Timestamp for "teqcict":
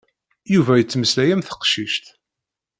1.47-2.05